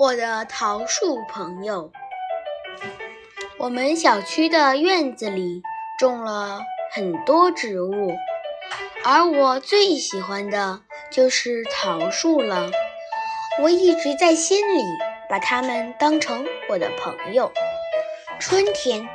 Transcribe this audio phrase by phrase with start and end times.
[0.00, 1.92] 我的桃树朋友，
[3.58, 5.60] 我们小区的院子里
[5.98, 8.10] 种了很多植物，
[9.04, 10.80] 而我最喜欢的
[11.10, 12.70] 就是桃树了。
[13.60, 14.82] 我一直在心里
[15.28, 17.52] 把它们当成我的朋友。
[18.38, 19.06] 春天，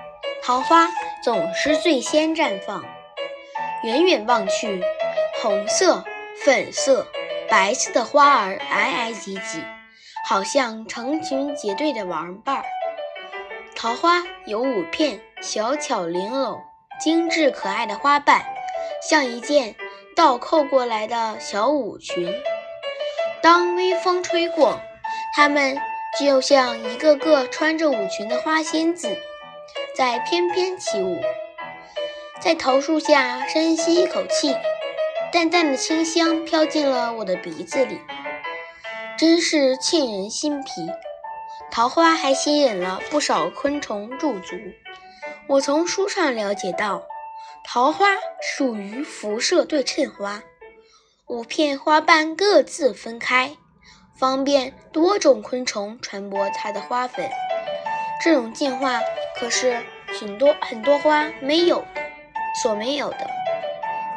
[0.43, 0.87] 桃花
[1.23, 2.85] 总是最先绽放，
[3.83, 4.83] 远远望去，
[5.41, 6.03] 红色、
[6.43, 7.07] 粉色、
[7.49, 9.63] 白色的花儿挨挨挤挤。
[10.27, 12.63] 好像成群结队的玩伴儿，
[13.75, 16.59] 桃花有五片小巧玲珑、
[16.99, 18.43] 精致可爱的花瓣，
[19.07, 19.75] 像一件
[20.15, 22.33] 倒扣过来的小舞裙。
[23.39, 24.79] 当微风吹过，
[25.35, 25.77] 它们
[26.19, 29.15] 就像一个个穿着舞裙的花仙子，
[29.95, 31.21] 在翩翩起舞。
[32.41, 34.55] 在桃树下深吸一口气，
[35.31, 37.99] 淡淡的清香飘进了我的鼻子里。
[39.17, 40.89] 真是沁人心脾。
[41.71, 44.55] 桃花还吸引了不少昆虫驻足。
[45.47, 47.03] 我从书上了解到，
[47.63, 48.07] 桃花
[48.41, 50.43] 属于辐射对称花，
[51.27, 53.55] 五片花瓣各自分开，
[54.17, 57.29] 方便多种昆虫传播它的花粉。
[58.21, 58.99] 这种进化
[59.37, 59.81] 可是
[60.13, 62.01] 许多很多花没有的，
[62.61, 63.29] 所没有的。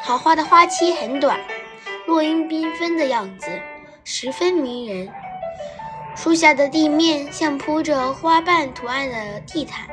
[0.01, 1.39] 桃花的花期很短，
[2.05, 3.49] 落英缤纷的样子。
[4.11, 5.07] 十分迷人，
[6.15, 9.87] 树下的地面像铺着花瓣图案的地毯。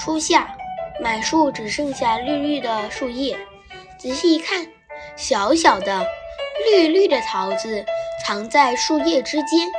[0.00, 0.56] 初夏，
[1.00, 3.38] 满树只剩下绿绿的树叶。
[4.00, 4.66] 仔细一看，
[5.14, 6.04] 小小的、
[6.64, 7.84] 绿绿的桃子
[8.26, 9.70] 藏在树叶之间，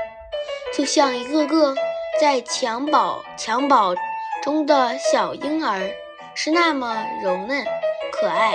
[0.74, 1.76] 就像一个个
[2.22, 3.94] 在襁褓襁褓
[4.42, 5.92] 中的小婴儿，
[6.34, 7.66] 是那么柔嫩
[8.14, 8.54] 可爱。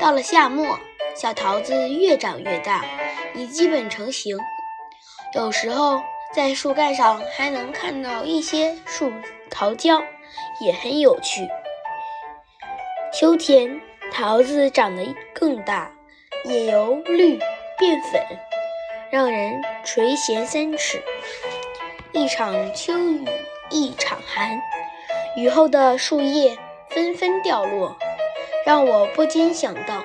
[0.00, 0.78] 到了夏末，
[1.16, 2.84] 小桃子越长越大。
[3.34, 4.38] 已基本成型，
[5.34, 6.00] 有时候
[6.32, 9.12] 在树干上还能看到一些树
[9.50, 10.00] 桃胶，
[10.60, 11.48] 也很有趣。
[13.12, 13.80] 秋天，
[14.12, 15.92] 桃子长得更大，
[16.44, 17.38] 也由绿
[17.76, 18.22] 变粉，
[19.10, 21.02] 让人垂涎三尺。
[22.12, 23.24] 一场秋雨
[23.70, 24.60] 一场寒，
[25.36, 26.56] 雨后的树叶
[26.90, 27.96] 纷纷掉落，
[28.64, 30.04] 让我不禁想到：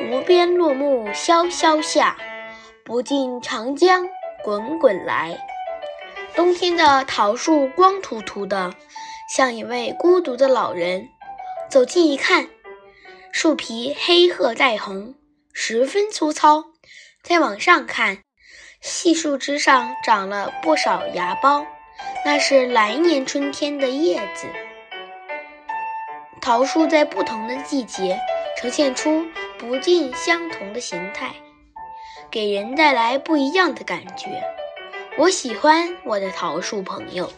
[0.00, 2.16] 无边落木萧萧下。
[2.86, 4.08] 不尽长江
[4.44, 5.36] 滚滚来。
[6.36, 8.72] 冬天的桃树光秃秃的，
[9.34, 11.08] 像一位孤独的老人。
[11.68, 12.48] 走近一看，
[13.32, 15.16] 树皮黑褐带红，
[15.52, 16.62] 十分粗糙。
[17.24, 18.18] 再往上看，
[18.80, 21.66] 细树枝上长了不少芽苞，
[22.24, 24.46] 那是来年春天的叶子。
[26.40, 28.20] 桃树在不同的季节
[28.56, 29.26] 呈现出
[29.58, 31.34] 不尽相同的形态。
[32.30, 34.42] 给人带来不一样的感觉。
[35.18, 37.30] 我喜欢我的桃树朋友。